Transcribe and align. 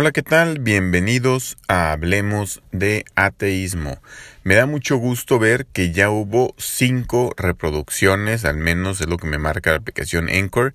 Hola, 0.00 0.12
¿qué 0.12 0.22
tal? 0.22 0.60
Bienvenidos 0.60 1.58
a 1.66 1.90
Hablemos 1.90 2.62
de 2.70 3.04
Ateísmo. 3.16 4.00
Me 4.44 4.54
da 4.54 4.64
mucho 4.64 4.96
gusto 4.96 5.40
ver 5.40 5.66
que 5.66 5.90
ya 5.90 6.08
hubo 6.08 6.54
cinco 6.56 7.34
reproducciones, 7.36 8.44
al 8.44 8.58
menos 8.58 9.00
es 9.00 9.08
lo 9.08 9.16
que 9.16 9.26
me 9.26 9.38
marca 9.38 9.72
la 9.72 9.78
aplicación 9.78 10.28
Anchor. 10.28 10.72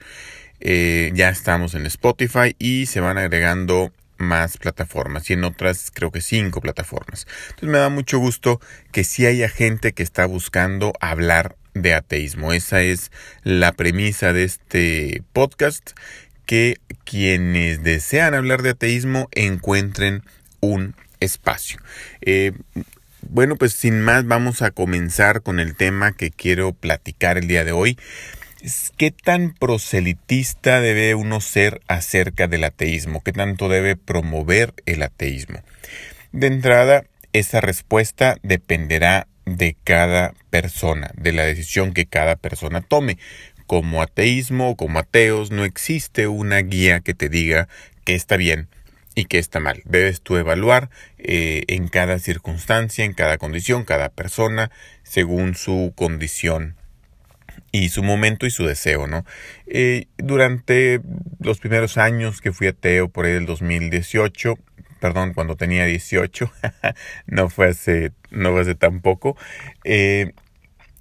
Eh, 0.59 1.12
ya 1.13 1.29
estamos 1.29 1.73
en 1.73 1.86
Spotify 1.86 2.54
y 2.59 2.88
se 2.88 2.99
van 2.99 3.17
agregando 3.17 3.94
más 4.17 4.58
plataformas 4.58 5.29
y 5.29 5.33
en 5.33 5.46
otras 5.46 5.90
creo 5.94 6.12
que 6.12 6.19
cinco 6.19 6.60
plataformas. 6.60 7.26
Entonces 7.51 7.69
me 7.69 7.78
da 7.78 7.87
mucho 7.87 8.19
gusto 8.19 8.60
que 8.92 9.05
sí 9.05 9.26
haya 9.26 9.47
gente 9.47 9.94
que 9.94 10.03
está 10.03 10.26
buscando 10.26 10.92
hablar 10.99 11.55
de 11.74 11.94
ateísmo. 11.94 12.51
Esa 12.51 12.81
es 12.81 13.10
la 13.44 13.71
premisa 13.71 14.33
de 14.33 14.44
este 14.44 15.24
podcast 15.31 15.92
que 16.45 16.77
quienes 17.03 17.84
desean 17.84 18.34
hablar 18.34 18.62
de 18.62 18.71
ateísmo 18.71 19.30
encuentren 19.31 20.23
un 20.59 20.95
espacio. 21.20 21.79
Eh, 22.21 22.53
bueno, 23.29 23.55
pues 23.55 23.73
sin 23.73 24.01
más 24.01 24.25
vamos 24.25 24.61
a 24.61 24.71
comenzar 24.71 25.41
con 25.41 25.59
el 25.59 25.75
tema 25.75 26.11
que 26.11 26.31
quiero 26.31 26.73
platicar 26.73 27.37
el 27.37 27.48
día 27.48 27.63
de 27.63 27.71
hoy. 27.71 27.98
¿Qué 28.98 29.11
tan 29.11 29.53
proselitista 29.53 30.79
debe 30.79 31.15
uno 31.15 31.41
ser 31.41 31.81
acerca 31.87 32.48
del 32.48 32.63
ateísmo? 32.63 33.21
¿Qué 33.21 33.34
tanto 33.34 33.67
debe 33.67 33.95
promover 33.95 34.73
el 34.85 35.03
ateísmo? 35.03 35.59
De 36.31 36.48
entrada, 36.48 37.03
esa 37.34 37.59
respuesta 37.59 38.37
dependerá 38.41 39.27
de 39.45 39.75
cada 39.84 40.34
persona, 40.49 41.12
de 41.17 41.34
la 41.34 41.43
decisión 41.43 41.93
que 41.93 42.05
cada 42.05 42.35
persona 42.35 42.81
tome 42.81 43.17
como 43.66 44.02
ateísmo 44.02 44.70
o 44.70 44.76
como 44.76 44.99
ateos 44.99 45.52
no 45.52 45.66
existe 45.66 46.27
una 46.27 46.59
guía 46.59 46.99
que 46.99 47.13
te 47.13 47.30
diga 47.30 47.67
que 48.04 48.16
está 48.16 48.38
bien 48.38 48.67
y 49.16 49.26
que 49.26 49.40
está 49.40 49.59
mal. 49.59 49.81
Debes 49.85 50.21
tú 50.21 50.38
evaluar 50.38 50.90
eh, 51.17 51.63
en 51.68 51.88
cada 51.88 52.20
circunstancia, 52.20 53.05
en 53.05 53.13
cada 53.13 53.37
condición, 53.37 53.85
cada 53.85 54.10
persona, 54.10 54.71
según 55.04 55.55
su 55.55 55.93
condición 55.96 56.76
y 57.71 57.90
su 57.90 58.04
momento 58.04 58.46
y 58.46 58.52
su 58.52 58.65
deseo, 58.65 59.07
¿no? 59.07 59.26
Eh, 59.68 60.05
durante 60.18 61.02
los 61.40 61.59
primeros 61.59 61.98
años 61.98 62.41
que 62.41 62.54
fui 62.54 62.68
ateo, 62.68 63.09
por 63.09 63.26
ahí 63.26 63.34
del 63.34 63.46
2018, 63.46 64.58
perdón, 65.00 65.34
cuando 65.34 65.56
tenía 65.56 65.86
18, 65.86 66.52
no 67.26 67.50
fue 67.50 67.70
hace, 67.70 68.12
no 68.32 68.52
fue 68.52 68.62
hace 68.62 68.76
tan 68.76 69.02
poco, 69.02 69.36
eh, 69.84 70.34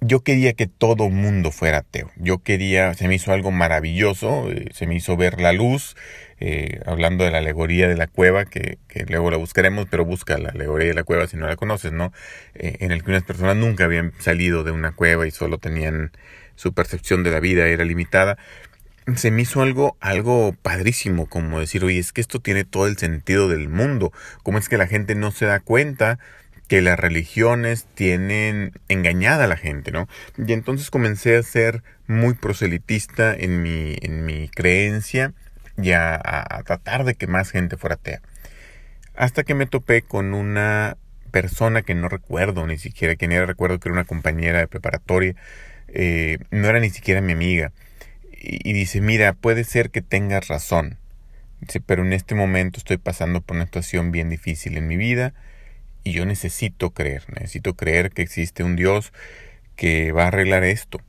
yo 0.05 0.21
quería 0.21 0.53
que 0.53 0.67
todo 0.67 1.09
mundo 1.09 1.51
fuera 1.51 1.79
ateo. 1.79 2.11
Yo 2.15 2.39
quería, 2.39 2.93
se 2.93 3.07
me 3.07 3.15
hizo 3.15 3.31
algo 3.31 3.51
maravilloso, 3.51 4.51
eh, 4.51 4.69
se 4.73 4.87
me 4.87 4.95
hizo 4.95 5.17
ver 5.17 5.39
la 5.41 5.53
luz, 5.53 5.95
eh, 6.39 6.81
hablando 6.85 7.23
de 7.23 7.31
la 7.31 7.39
alegoría 7.39 7.87
de 7.87 7.95
la 7.95 8.07
cueva, 8.07 8.45
que, 8.45 8.77
que, 8.87 9.05
luego 9.05 9.31
la 9.31 9.37
buscaremos, 9.37 9.87
pero 9.89 10.05
busca 10.05 10.37
la 10.37 10.49
alegoría 10.49 10.89
de 10.89 10.93
la 10.93 11.03
cueva 11.03 11.27
si 11.27 11.37
no 11.37 11.47
la 11.47 11.55
conoces, 11.55 11.91
¿no? 11.91 12.11
Eh, 12.55 12.77
en 12.79 12.91
el 12.91 13.03
que 13.03 13.11
unas 13.11 13.23
personas 13.23 13.55
nunca 13.55 13.85
habían 13.85 14.13
salido 14.19 14.63
de 14.63 14.71
una 14.71 14.91
cueva 14.91 15.27
y 15.27 15.31
solo 15.31 15.57
tenían 15.57 16.11
su 16.55 16.73
percepción 16.73 17.23
de 17.23 17.31
la 17.31 17.39
vida 17.39 17.67
era 17.67 17.85
limitada. 17.85 18.37
Se 19.15 19.31
me 19.31 19.41
hizo 19.41 19.61
algo, 19.61 19.97
algo 19.99 20.55
padrísimo, 20.61 21.27
como 21.27 21.59
decir, 21.59 21.83
oye, 21.83 21.99
es 21.99 22.13
que 22.13 22.21
esto 22.21 22.39
tiene 22.39 22.63
todo 22.63 22.87
el 22.87 22.97
sentido 22.97 23.49
del 23.49 23.67
mundo. 23.67 24.13
¿Cómo 24.43 24.59
es 24.59 24.69
que 24.69 24.77
la 24.77 24.87
gente 24.87 25.13
no 25.15 25.31
se 25.31 25.45
da 25.45 25.59
cuenta 25.59 26.19
que 26.67 26.81
las 26.81 26.99
religiones 26.99 27.85
tienen 27.93 28.71
engañada 28.87 29.45
a 29.45 29.47
la 29.47 29.57
gente, 29.57 29.91
¿no? 29.91 30.07
Y 30.37 30.53
entonces 30.53 30.89
comencé 30.89 31.35
a 31.35 31.43
ser 31.43 31.83
muy 32.07 32.33
proselitista 32.33 33.33
en 33.35 33.61
mi, 33.61 33.95
en 34.01 34.25
mi 34.25 34.49
creencia 34.49 35.33
y 35.81 35.91
a, 35.91 36.21
tratar 36.65 37.03
de 37.03 37.15
que 37.15 37.27
más 37.27 37.51
gente 37.51 37.77
fuera 37.77 37.95
atea. 37.95 38.21
Hasta 39.15 39.43
que 39.43 39.55
me 39.55 39.65
topé 39.65 40.01
con 40.01 40.33
una 40.33 40.97
persona 41.31 41.81
que 41.81 41.95
no 41.95 42.09
recuerdo 42.09 42.65
ni 42.67 42.77
siquiera 42.77 43.15
quién 43.15 43.31
era, 43.31 43.45
recuerdo 43.45 43.79
que 43.79 43.89
era 43.89 43.93
una 43.93 44.05
compañera 44.05 44.59
de 44.59 44.67
preparatoria, 44.67 45.35
eh, 45.87 46.39
no 46.51 46.67
era 46.67 46.79
ni 46.79 46.89
siquiera 46.89 47.21
mi 47.21 47.33
amiga, 47.33 47.71
y, 48.45 48.73
dice, 48.73 48.99
mira, 48.99 49.33
puede 49.33 49.63
ser 49.63 49.89
que 49.89 50.01
tengas 50.01 50.49
razón, 50.49 50.97
pero 51.85 52.03
en 52.03 52.11
este 52.11 52.35
momento 52.35 52.77
estoy 52.77 52.97
pasando 52.97 53.39
por 53.39 53.55
una 53.55 53.65
situación 53.65 54.11
bien 54.11 54.29
difícil 54.29 54.77
en 54.77 54.87
mi 54.87 54.97
vida, 54.97 55.33
y 56.03 56.11
yo 56.11 56.25
necesito 56.25 56.91
creer, 56.91 57.23
necesito 57.33 57.75
creer 57.75 58.11
que 58.11 58.21
existe 58.21 58.63
un 58.63 58.75
Dios 58.75 59.13
que 59.75 60.11
va 60.11 60.25
a 60.25 60.27
arreglar 60.27 60.63
esto. 60.63 61.01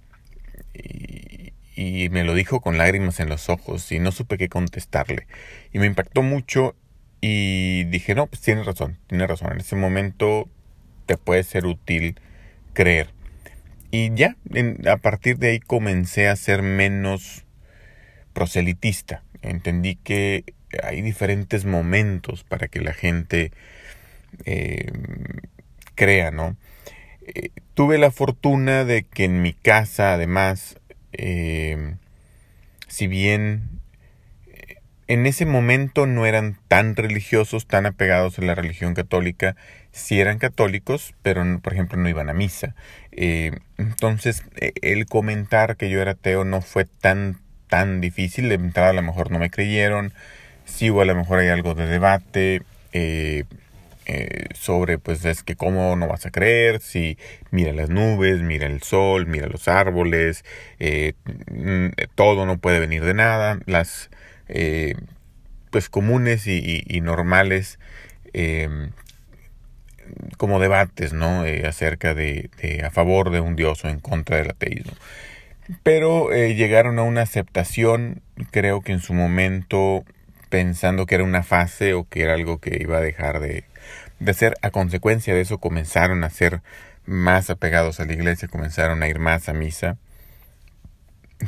Y, 0.74 1.52
me 2.10 2.22
lo 2.22 2.34
dijo 2.34 2.60
con 2.60 2.78
lágrimas 2.78 3.18
en 3.18 3.28
los 3.28 3.48
ojos 3.48 3.90
y 3.90 3.98
no 3.98 4.12
supe 4.12 4.38
qué 4.38 4.48
contestarle. 4.48 5.26
Y 5.72 5.80
me 5.80 5.86
impactó 5.86 6.22
mucho 6.22 6.76
y 7.20 7.84
dije, 7.84 8.14
no, 8.14 8.26
pues 8.28 8.42
tiene 8.42 8.62
razón, 8.62 8.98
tiene 9.08 9.26
razón. 9.26 9.52
En 9.52 9.60
ese 9.60 9.74
momento 9.74 10.48
te 11.06 11.16
puede 11.16 11.42
ser 11.42 11.66
útil 11.66 12.20
creer. 12.74 13.08
Y 13.90 14.14
ya, 14.14 14.36
a 14.88 14.96
partir 14.98 15.38
de 15.38 15.50
ahí 15.50 15.60
comencé 15.60 16.28
a 16.28 16.36
ser 16.36 16.62
menos 16.62 17.44
proselitista. 18.32 19.24
Entendí 19.42 19.96
que 19.96 20.44
hay 20.82 21.02
diferentes 21.02 21.64
momentos 21.64 22.44
para 22.44 22.68
que 22.68 22.80
la 22.80 22.92
gente 22.92 23.52
eh, 24.44 24.90
crea, 25.94 26.30
¿no? 26.30 26.56
Eh, 27.26 27.50
tuve 27.74 27.98
la 27.98 28.10
fortuna 28.10 28.84
de 28.84 29.04
que 29.04 29.24
en 29.24 29.42
mi 29.42 29.52
casa, 29.52 30.14
además, 30.14 30.78
eh, 31.12 31.94
si 32.88 33.06
bien 33.06 33.80
en 35.06 35.26
ese 35.26 35.44
momento 35.44 36.06
no 36.06 36.24
eran 36.26 36.58
tan 36.68 36.96
religiosos, 36.96 37.66
tan 37.66 37.84
apegados 37.86 38.38
a 38.38 38.42
la 38.42 38.54
religión 38.54 38.94
católica, 38.94 39.54
sí 39.92 40.18
eran 40.20 40.38
católicos, 40.38 41.14
pero 41.22 41.44
por 41.60 41.74
ejemplo 41.74 41.98
no 41.98 42.08
iban 42.08 42.30
a 42.30 42.34
misa. 42.34 42.74
entonces 43.12 44.44
el 44.82 45.06
comentar 45.06 45.76
que 45.76 45.90
yo 45.90 46.00
era 46.00 46.12
ateo 46.12 46.44
no 46.44 46.62
fue 46.62 46.86
tan 46.86 47.38
tan 47.68 48.00
difícil, 48.00 48.48
de 48.48 48.54
entrada 48.54 48.90
a 48.90 48.92
lo 48.92 49.02
mejor 49.02 49.30
no 49.30 49.38
me 49.38 49.50
creyeron, 49.50 50.12
sí 50.64 50.90
o 50.90 51.00
a 51.00 51.04
lo 51.04 51.14
mejor 51.14 51.40
hay 51.40 51.48
algo 51.48 51.74
de 51.74 51.86
debate, 51.86 52.62
eh, 52.92 53.44
sobre 54.54 54.98
pues 54.98 55.24
es 55.24 55.42
que 55.42 55.56
cómo 55.56 55.96
no 55.96 56.08
vas 56.08 56.26
a 56.26 56.30
creer 56.30 56.80
si 56.80 57.18
mira 57.50 57.72
las 57.72 57.90
nubes, 57.90 58.42
mira 58.42 58.66
el 58.66 58.82
sol, 58.82 59.26
mira 59.26 59.46
los 59.46 59.68
árboles, 59.68 60.44
eh, 60.78 61.14
mm, 61.50 61.88
todo 62.14 62.46
no 62.46 62.58
puede 62.58 62.80
venir 62.80 63.04
de 63.04 63.14
nada, 63.14 63.58
las 63.66 64.10
eh, 64.48 64.94
pues 65.70 65.88
comunes 65.88 66.46
y, 66.46 67.00
normales 67.00 67.78
em, 68.32 68.90
como 70.36 70.60
debates, 70.60 71.12
¿no? 71.12 71.44
acerca 71.66 72.14
de, 72.14 72.50
a 72.84 72.90
favor 72.90 73.30
de 73.30 73.40
un 73.40 73.56
dios 73.56 73.84
o 73.84 73.88
en 73.88 74.00
contra 74.00 74.36
del 74.36 74.50
ateísmo. 74.50 74.92
Pero 75.82 76.30
llegaron 76.30 76.98
a 76.98 77.02
una 77.02 77.22
aceptación, 77.22 78.22
creo 78.50 78.82
que 78.82 78.92
en 78.92 79.00
su 79.00 79.14
momento 79.14 80.04
pensando 80.48 81.06
que 81.06 81.16
era 81.16 81.24
una 81.24 81.42
fase 81.42 81.94
o 81.94 82.04
que 82.04 82.22
era 82.22 82.34
algo 82.34 82.58
que 82.58 82.78
iba 82.80 82.98
a 82.98 83.00
dejar 83.00 83.40
de, 83.40 83.64
de 84.18 84.34
ser 84.34 84.54
a 84.62 84.70
consecuencia 84.70 85.34
de 85.34 85.40
eso 85.40 85.58
comenzaron 85.58 86.24
a 86.24 86.30
ser 86.30 86.62
más 87.06 87.50
apegados 87.50 88.00
a 88.00 88.04
la 88.04 88.12
iglesia, 88.12 88.48
comenzaron 88.48 89.02
a 89.02 89.08
ir 89.08 89.18
más 89.18 89.48
a 89.48 89.52
misa, 89.52 89.98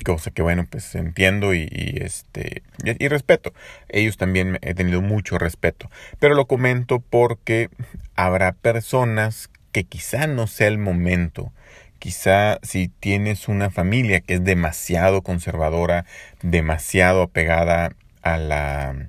cosa 0.05 0.31
que 0.31 0.43
bueno, 0.43 0.67
pues 0.69 0.95
entiendo 0.95 1.55
y, 1.55 1.99
este 2.01 2.63
y, 2.85 3.09
respeto. 3.09 3.53
Ellos 3.89 4.17
también 4.17 4.59
he 4.63 4.75
tenido 4.75 5.01
mucho 5.01 5.39
respeto, 5.39 5.91
pero 6.19 6.35
lo 6.35 6.47
comento 6.47 7.01
porque 7.01 7.71
habrá 8.15 8.53
personas 8.53 9.51
que 9.73 9.85
quizá 9.85 10.27
no 10.27 10.47
sea 10.47 10.69
el 10.69 10.79
momento. 10.79 11.53
Quizá 11.99 12.59
si 12.63 12.89
tienes 12.89 13.49
una 13.49 13.71
familia 13.71 14.21
que 14.21 14.35
es 14.35 14.45
demasiado 14.45 15.23
conservadora, 15.23 16.05
demasiado 16.43 17.23
apegada 17.23 17.93
a 18.23 18.37
la 18.37 19.09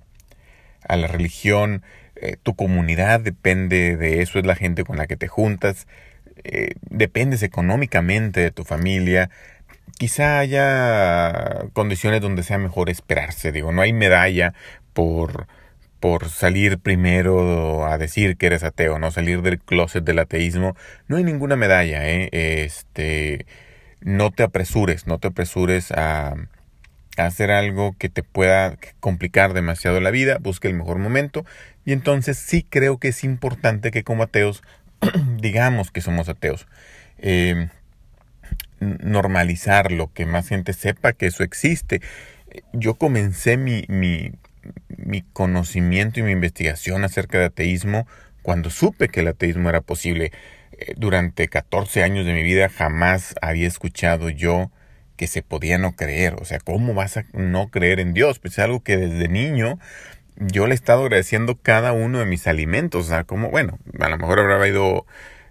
a 0.88 0.96
la 0.96 1.08
religión, 1.08 1.84
eh, 2.22 2.38
tu 2.42 2.56
comunidad 2.56 3.20
depende 3.20 3.98
de 3.98 4.22
eso, 4.22 4.40
es 4.40 4.46
la 4.46 4.56
gente 4.56 4.84
con 4.84 4.98
la 4.98 5.08
que 5.08 5.18
te 5.18 5.28
juntas, 5.28 5.88
eh, 6.44 6.74
dependes 6.90 7.44
económicamente 7.44 8.42
de 8.42 8.52
tu 8.52 8.64
familia. 8.64 9.30
Quizá 9.98 10.40
haya 10.40 11.66
condiciones 11.74 12.22
donde 12.22 12.44
sea 12.44 12.58
mejor 12.58 12.90
esperarse, 12.90 13.52
digo, 13.52 13.72
no 13.72 13.82
hay 13.82 13.94
medalla 13.94 14.54
por 14.94 15.48
por 16.00 16.30
salir 16.30 16.78
primero 16.80 17.88
a 17.88 17.98
decir 17.98 18.38
que 18.38 18.48
eres 18.48 18.64
ateo, 18.64 19.00
no 19.00 19.12
salir 19.12 19.42
del 19.42 19.60
closet 19.60 20.04
del 20.04 20.20
ateísmo, 20.20 20.76
no 21.08 21.18
hay 21.18 21.24
ninguna 21.24 21.56
medalla, 21.56 22.08
¿eh? 22.08 22.30
este, 22.32 23.48
no 24.02 24.32
te 24.32 24.44
apresures, 24.44 25.08
no 25.08 25.18
te 25.18 25.30
apresures 25.30 25.92
a, 25.92 26.36
hacer 27.26 27.52
algo 27.52 27.96
que 27.98 28.10
te 28.10 28.24
pueda 28.24 28.78
complicar 29.00 29.54
demasiado 29.54 30.00
la 30.00 30.12
vida, 30.12 30.38
busque 30.40 30.68
el 30.68 30.76
mejor 30.76 31.00
momento 31.00 31.46
y 31.86 31.94
entonces 31.94 32.38
sí 32.38 32.66
creo 32.70 32.98
que 32.98 33.10
es 33.10 33.24
importante 33.24 33.92
que 33.92 34.04
como 34.04 34.24
ateos 34.24 34.62
digamos 35.38 35.92
que 35.92 36.02
somos 36.02 36.30
ateos. 36.30 36.68
Eh, 37.20 37.70
normalizarlo, 38.80 40.12
que 40.14 40.26
más 40.26 40.50
gente 40.50 40.74
sepa 40.74 41.14
que 41.14 41.28
eso 41.28 41.44
existe. 41.44 42.02
Yo 42.74 42.96
comencé 42.96 43.58
mi, 43.58 43.86
mi, 43.88 44.32
mi 44.98 45.22
conocimiento 45.34 46.20
y 46.20 46.24
mi 46.24 46.32
investigación 46.32 47.04
acerca 47.04 47.40
de 47.40 47.46
ateísmo 47.46 48.08
cuando 48.42 48.70
supe 48.70 49.10
que 49.10 49.22
el 49.22 49.28
ateísmo 49.28 49.70
era 49.70 49.82
posible. 49.82 50.32
Eh, 50.74 50.94
durante 50.96 51.48
14 51.48 52.04
años 52.04 52.26
de 52.26 52.34
mi 52.34 52.44
vida 52.44 52.70
jamás 52.70 53.36
había 53.42 53.68
escuchado 53.68 54.30
yo 54.30 54.72
que 55.18 55.28
se 55.28 55.42
podía 55.44 55.78
no 55.78 55.96
creer. 55.96 56.36
O 56.40 56.46
sea, 56.46 56.60
¿cómo 56.60 56.94
vas 56.94 57.18
a 57.18 57.26
no 57.34 57.70
creer 57.70 58.00
en 58.00 58.14
Dios? 58.14 58.40
Pues 58.40 58.54
es 58.54 58.60
algo 58.60 58.82
que 58.82 58.98
desde 58.98 59.28
niño 59.28 59.80
yo 60.38 60.68
le 60.68 60.74
he 60.74 60.76
estado 60.76 61.02
agradeciendo 61.04 61.58
cada 61.62 61.92
uno 61.92 62.20
de 62.20 62.26
mis 62.26 62.48
alimentos. 62.48 63.06
O 63.06 63.10
sea, 63.10 63.24
como, 63.26 63.50
bueno, 63.50 63.80
a 64.00 64.10
lo 64.10 64.18
mejor 64.18 64.40
habrá 64.40 64.68
ido 64.68 65.06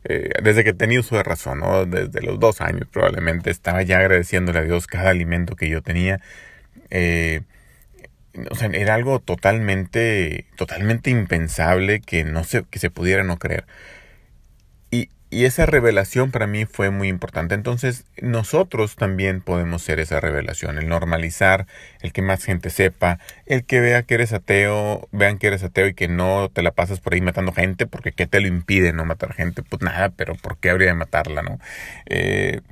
eh, 0.05 0.31
desde 0.43 0.65
que 0.65 0.73
tenido 0.73 1.01
uso 1.01 1.17
de 1.17 1.25
razón, 1.25 1.61
¿no? 1.61 1.85
Desde 1.85 2.23
los 2.23 2.39
dos 2.39 2.61
años 2.61 2.89
probablemente 2.91 3.51
estaba 3.51 3.83
ya 3.83 3.99
agradeciéndole 3.99 4.61
a 4.61 4.63
Dios 4.63 4.87
cada 4.87 5.11
alimento 5.11 5.57
que 5.57 5.69
yo 5.69 5.83
tenía. 5.83 6.21
Eh, 6.91 7.43
o 8.51 8.55
sea, 8.55 8.69
era 8.69 8.95
algo 8.95 9.21
totalmente, 9.21 10.47
totalmente 10.57 11.11
impensable 11.11 12.01
que 12.01 12.25
no 12.25 12.45
se, 12.45 12.65
que 12.65 12.79
se 12.79 12.91
pudiera 12.91 13.25
no 13.25 13.39
creer. 13.39 13.65
Y 15.37 15.45
esa 15.45 15.67
revelación 15.67 16.31
para 16.31 16.47
mí 16.47 16.65
fue 16.65 16.89
muy 16.89 17.09
importante. 17.09 17.55
Entonces 17.55 18.07
nosotros 18.23 18.97
también 18.97 19.43
podemos 19.43 19.83
ser 19.83 20.01
esa 20.01 20.19
revelación, 20.19 20.79
el 20.79 20.89
normalizar, 20.89 21.67
el 22.01 22.15
que 22.15 22.23
más 22.23 22.43
gente 22.43 22.71
sepa, 22.71 23.19
el 23.45 23.67
que 23.67 23.81
vea 23.81 24.03
que 24.03 24.15
eres 24.15 24.33
ateo, 24.33 25.11
vean 25.13 25.37
que 25.37 25.49
eres 25.49 25.63
ateo 25.63 25.89
y 25.89 25.93
que 25.93 26.09
no 26.09 26.49
te 26.51 26.63
la 26.63 26.71
pasas 26.71 27.01
por 27.01 27.13
ahí 27.13 27.21
matando 27.21 27.53
gente, 27.53 27.87
porque 27.87 28.13
¿qué 28.13 28.27
te 28.27 28.41
lo 28.41 28.49
impide 28.49 28.95
no 28.95 29.05
matar 29.05 29.35
gente? 29.35 29.63
Pues 29.63 29.83
nada, 29.83 30.09
pero 30.09 30.37
¿por 30.37 30.57
qué 30.57 30.71
habría 30.71 30.89
de 30.89 30.95
matarla, 30.95 31.43
no? 31.43 31.61
Eh, 32.07 32.63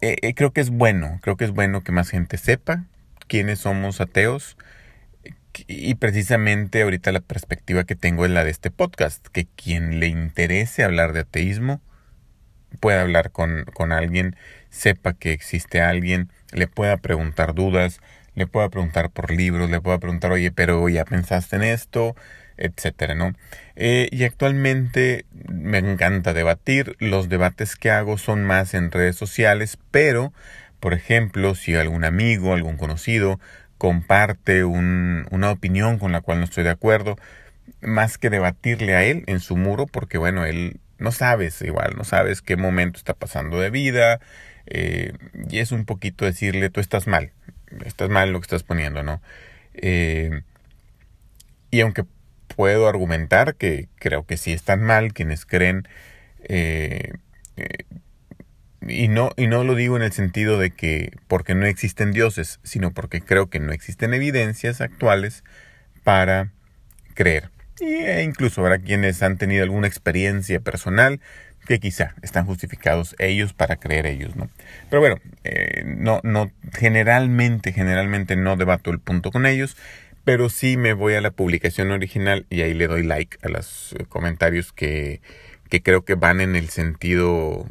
eh, 0.00 0.16
eh, 0.20 0.34
creo 0.34 0.52
que 0.52 0.60
es 0.60 0.70
bueno, 0.70 1.20
creo 1.22 1.36
que 1.36 1.44
es 1.44 1.52
bueno 1.52 1.84
que 1.84 1.92
más 1.92 2.10
gente 2.10 2.36
sepa 2.36 2.82
quiénes 3.28 3.60
somos 3.60 4.00
ateos 4.00 4.56
y 5.66 5.94
precisamente 5.96 6.82
ahorita 6.82 7.12
la 7.12 7.20
perspectiva 7.20 7.84
que 7.84 7.96
tengo 7.96 8.24
es 8.24 8.30
la 8.30 8.44
de 8.44 8.50
este 8.50 8.70
podcast, 8.70 9.26
que 9.28 9.46
quien 9.46 10.00
le 10.00 10.06
interese 10.06 10.84
hablar 10.84 11.12
de 11.12 11.20
ateísmo 11.20 11.80
pueda 12.80 13.02
hablar 13.02 13.30
con, 13.30 13.64
con 13.74 13.92
alguien, 13.92 14.36
sepa 14.70 15.14
que 15.14 15.32
existe 15.32 15.80
alguien, 15.80 16.30
le 16.52 16.66
pueda 16.68 16.96
preguntar 16.98 17.54
dudas, 17.54 18.00
le 18.34 18.46
pueda 18.46 18.68
preguntar 18.68 19.10
por 19.10 19.30
libros, 19.32 19.70
le 19.70 19.80
pueda 19.80 19.98
preguntar, 19.98 20.30
oye, 20.30 20.52
pero 20.52 20.88
ya 20.88 21.04
pensaste 21.04 21.56
en 21.56 21.64
esto, 21.64 22.14
etcétera, 22.56 23.14
¿no? 23.14 23.34
Eh, 23.76 24.08
y 24.12 24.24
actualmente 24.24 25.24
me 25.48 25.78
encanta 25.78 26.32
debatir, 26.32 26.96
los 26.98 27.28
debates 27.28 27.76
que 27.76 27.90
hago 27.90 28.18
son 28.18 28.44
más 28.44 28.74
en 28.74 28.90
redes 28.90 29.16
sociales, 29.16 29.78
pero, 29.90 30.32
por 30.80 30.94
ejemplo, 30.94 31.54
si 31.54 31.74
algún 31.74 32.04
amigo, 32.04 32.54
algún 32.54 32.76
conocido 32.76 33.40
comparte 33.78 34.64
una 34.64 35.50
opinión 35.50 35.98
con 35.98 36.12
la 36.12 36.20
cual 36.20 36.38
no 36.38 36.44
estoy 36.44 36.64
de 36.64 36.70
acuerdo, 36.70 37.16
más 37.80 38.18
que 38.18 38.30
debatirle 38.30 38.94
a 38.94 39.04
él 39.04 39.24
en 39.26 39.40
su 39.40 39.56
muro, 39.56 39.86
porque 39.86 40.18
bueno, 40.18 40.44
él 40.44 40.80
no 40.98 41.12
sabes 41.12 41.62
igual, 41.62 41.94
no 41.96 42.04
sabes 42.04 42.42
qué 42.42 42.56
momento 42.56 42.98
está 42.98 43.14
pasando 43.14 43.60
de 43.60 43.70
vida, 43.70 44.20
eh, 44.66 45.12
y 45.48 45.60
es 45.60 45.72
un 45.72 45.84
poquito 45.84 46.24
decirle, 46.24 46.70
tú 46.70 46.80
estás 46.80 47.06
mal, 47.06 47.32
estás 47.84 48.10
mal 48.10 48.32
lo 48.32 48.40
que 48.40 48.44
estás 48.44 48.64
poniendo, 48.64 49.02
¿no? 49.02 49.22
Eh, 49.74 50.42
y 51.70 51.80
aunque 51.80 52.04
puedo 52.54 52.88
argumentar 52.88 53.54
que 53.54 53.88
creo 53.96 54.26
que 54.26 54.36
sí 54.36 54.52
están 54.52 54.82
mal 54.82 55.12
quienes 55.12 55.46
creen 55.46 55.86
eh, 56.44 57.12
y 58.86 59.08
no, 59.08 59.30
y 59.36 59.46
no 59.46 59.64
lo 59.64 59.74
digo 59.74 59.96
en 59.96 60.02
el 60.02 60.12
sentido 60.12 60.58
de 60.58 60.70
que 60.70 61.12
porque 61.26 61.54
no 61.54 61.66
existen 61.66 62.12
dioses, 62.12 62.60
sino 62.62 62.92
porque 62.92 63.20
creo 63.20 63.48
que 63.50 63.60
no 63.60 63.72
existen 63.72 64.14
evidencias 64.14 64.80
actuales 64.80 65.44
para 66.04 66.52
creer. 67.14 67.50
E 67.80 68.22
incluso 68.22 68.60
habrá 68.60 68.78
quienes 68.78 69.22
han 69.22 69.38
tenido 69.38 69.62
alguna 69.62 69.86
experiencia 69.86 70.60
personal 70.60 71.20
que 71.66 71.78
quizá 71.80 72.14
están 72.22 72.46
justificados 72.46 73.14
ellos 73.18 73.52
para 73.52 73.76
creer 73.76 74.06
ellos, 74.06 74.34
¿no? 74.36 74.48
Pero 74.88 75.00
bueno, 75.00 75.16
eh, 75.44 75.82
no, 75.84 76.20
no, 76.22 76.50
generalmente, 76.72 77.72
generalmente 77.72 78.36
no 78.36 78.56
debato 78.56 78.90
el 78.90 79.00
punto 79.00 79.30
con 79.30 79.44
ellos, 79.44 79.76
pero 80.24 80.48
sí 80.48 80.76
me 80.76 80.94
voy 80.94 81.14
a 81.14 81.20
la 81.20 81.30
publicación 81.30 81.90
original 81.90 82.46
y 82.48 82.62
ahí 82.62 82.74
le 82.74 82.86
doy 82.86 83.02
like 83.02 83.38
a 83.42 83.48
los 83.48 83.94
comentarios 84.08 84.72
que, 84.72 85.20
que 85.68 85.82
creo 85.82 86.04
que 86.04 86.14
van 86.14 86.40
en 86.40 86.56
el 86.56 86.70
sentido 86.70 87.66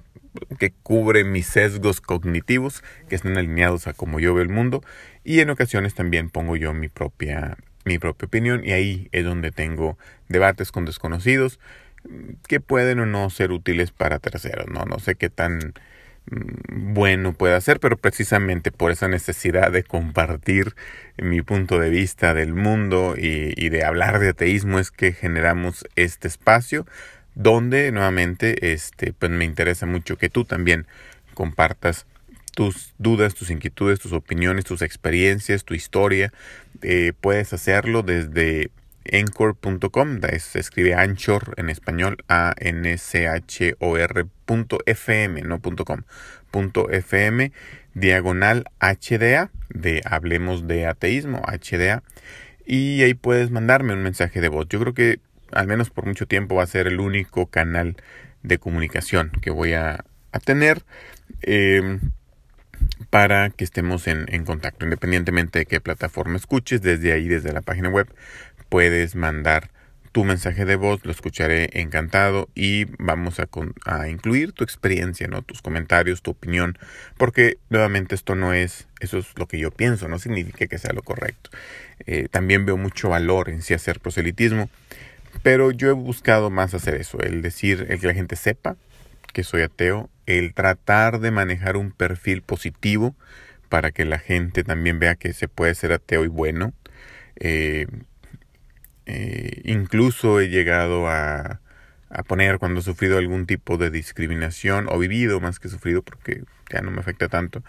que 0.60 0.72
cubre 0.84 1.24
mis 1.24 1.48
sesgos 1.48 2.02
cognitivos 2.02 2.84
que 3.10 3.16
están 3.16 3.38
alineados 3.38 3.88
a 3.88 3.94
cómo 3.94 4.20
yo 4.20 4.34
veo 4.34 4.44
el 4.44 4.50
mundo 4.50 4.84
y 5.24 5.40
en 5.40 5.50
ocasiones 5.50 5.94
también 5.94 6.30
pongo 6.30 6.56
yo 6.56 6.74
mi 6.74 6.90
propia 6.90 7.58
mi 7.86 8.00
propia 8.00 8.28
opinión 8.28 8.64
y 8.66 8.72
ahí 8.72 9.10
es 9.12 9.24
donde 9.24 9.52
tengo 9.52 9.98
debates 10.28 10.72
con 10.72 10.86
desconocidos 10.86 11.60
que 12.48 12.60
pueden 12.60 13.00
o 13.00 13.06
no 13.06 13.30
ser 13.30 13.52
útiles 13.52 13.92
para 13.92 14.20
terceros, 14.20 14.68
no 14.68 14.86
no 14.86 15.00
sé 15.00 15.16
qué 15.16 15.30
tan 15.30 15.74
mm, 16.30 16.94
bueno 16.94 17.34
pueda 17.34 17.60
ser, 17.62 17.80
pero 17.80 17.98
precisamente 17.98 18.72
por 18.72 18.92
esa 18.92 19.08
necesidad 19.08 19.72
de 19.72 19.84
compartir 19.84 20.76
mi 21.18 21.42
punto 21.42 21.80
de 21.80 21.90
vista 21.90 22.34
del 22.34 22.54
mundo 22.54 23.16
y, 23.18 23.54
y 23.56 23.70
de 23.70 23.84
hablar 23.84 24.20
de 24.20 24.30
ateísmo 24.30 24.80
es 24.80 24.92
que 24.92 25.14
generamos 25.14 25.86
este 25.96 26.28
espacio 26.28 26.86
donde 27.38 27.92
nuevamente 27.92 28.74
este 28.74 29.14
pues 29.14 29.32
me 29.32 29.46
interesa 29.46 29.86
mucho 29.86 30.18
que 30.18 30.28
tú 30.28 30.44
también 30.44 30.88
compartas 31.36 32.08
tus 32.56 32.96
dudas, 32.98 33.36
tus 33.36 33.52
inquietudes, 33.52 34.00
tus 34.00 34.12
opiniones, 34.12 34.66
tus 34.66 34.82
experiencias, 34.82 35.64
tu 35.64 35.76
historia. 35.76 36.34
Eh, 36.82 37.14
puedes 37.22 37.54
hacerlo 37.54 38.02
desde 38.02 38.72
anchor.com, 39.14 40.20
escribe 40.56 40.96
anchor 40.96 41.54
en 41.58 41.70
español, 41.70 42.18
a 42.28 42.56
n 42.58 42.98
c 42.98 43.28
h 43.28 43.76
o 43.80 43.98
r.fm, 43.98 45.42
no 45.44 45.62
.com, 45.62 46.02
.fm, 46.90 47.52
diagonal 47.94 48.66
HDA, 48.80 49.52
de 49.70 50.02
Hablemos 50.06 50.68
de 50.68 50.88
Ateísmo, 50.88 51.44
HDA, 51.44 52.02
y 52.66 53.04
ahí 53.04 53.14
puedes 53.14 53.52
mandarme 53.52 53.94
un 53.94 54.02
mensaje 54.02 54.42
de 54.42 54.50
voz. 54.50 54.68
Yo 54.68 54.80
creo 54.80 54.96
que 54.96 55.20
al 55.52 55.68
menos 55.68 55.90
por 55.90 56.06
mucho 56.06 56.28
tiempo 56.28 56.56
va 56.56 56.64
a 56.64 56.68
ser 56.68 56.88
el 56.88 57.00
único 57.00 57.48
canal 57.48 57.98
de 58.44 58.58
comunicación 58.58 59.32
que 59.42 59.50
voy 59.50 59.74
a, 59.74 60.04
tener 60.46 60.84
em, 61.42 62.00
para 63.10 63.50
que 63.50 63.64
estemos 63.64 64.08
en, 64.08 64.46
contacto. 64.46 64.86
Independientemente 64.86 65.60
de 65.60 65.66
qué 65.66 65.82
plataforma 65.82 66.38
escuches, 66.38 66.82
desde 66.82 67.12
ahí, 67.12 67.28
desde 67.28 67.52
la 67.54 67.62
página 67.62 67.90
web, 67.90 68.08
puedes 68.70 69.16
mandar 69.16 69.72
tu 70.12 70.24
mensaje 70.24 70.66
de 70.66 70.76
voz, 70.76 71.04
lo 71.04 71.12
escucharé 71.12 71.70
encantado 71.74 72.50
y 72.56 72.86
vamos 72.98 73.40
a, 73.40 73.48
a, 73.86 74.10
incluir 74.10 74.52
tu 74.52 74.64
experiencia, 74.64 75.28
¿no? 75.28 75.42
tus 75.42 75.62
comentarios, 75.62 76.22
tu 76.22 76.32
opinión, 76.32 76.78
porque 77.18 77.58
nuevamente 77.70 78.16
esto 78.16 78.36
no 78.36 78.54
es, 78.54 78.88
eso 79.00 79.20
es 79.20 79.28
lo 79.36 79.48
que 79.48 79.60
yo 79.60 79.70
pienso, 79.72 80.08
no 80.08 80.18
significa 80.18 80.68
que 80.68 80.78
sea 80.78 80.94
lo 80.94 81.04
correcto. 81.04 81.50
Eh, 82.06 82.28
también 82.32 82.66
veo 82.66 82.78
mucho 82.78 83.10
valor 83.10 83.50
en 83.50 83.62
sí 83.62 83.74
hacer 83.74 84.00
proselitismo 84.00 84.70
pero 85.44 85.72
yo 85.72 85.90
he 85.90 85.94
buscado 85.94 86.50
más 86.50 86.74
hacer 86.74 86.96
eso, 86.96 87.20
el 87.20 87.42
decir, 87.42 87.86
el 87.90 88.00
que 88.00 88.08
la 88.08 88.14
gente 88.14 88.36
sepa 88.36 88.78
que 89.34 89.44
soy 89.44 89.62
ateo, 89.62 90.10
el 90.26 90.54
tratar 90.54 91.20
de 91.20 91.32
manejar 91.32 91.78
un 91.78 91.92
perfil 91.92 92.42
positivo 92.42 93.16
para 93.70 93.92
que 93.92 94.06
la 94.06 94.20
gente 94.20 94.64
también 94.64 95.00
vea 95.00 95.16
que 95.16 95.34
se 95.34 95.48
puede 95.48 95.76
ser 95.76 95.92
ateo 95.92 96.26
y 96.26 96.28
bueno. 96.28 96.74
Eh, 97.36 97.88
eh, 99.06 99.62
incluso 99.64 100.40
he 100.40 100.50
llegado 100.50 101.08
a, 101.08 101.62
poner 102.28 102.58
cuando 102.58 102.80
he 102.80 102.84
sufrido 102.84 103.18
algún 103.18 103.46
tipo 103.46 103.78
de 103.78 103.92
discriminación 103.92 104.88
o 104.90 104.98
vivido 104.98 105.40
más 105.40 105.60
que 105.60 105.70
sufrido 105.70 106.02
porque 106.02 106.44
ya 106.72 106.82
no 106.82 106.90
me 106.90 107.00
afecta 107.00 107.28
tanto 107.28 107.64